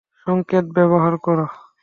[0.21, 1.39] সংকেত ব্যবহার কর!